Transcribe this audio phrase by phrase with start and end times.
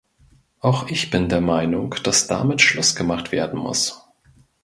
[0.61, 4.03] Auch ich bin der Meinung, dass damit Schluss gemacht werden muss.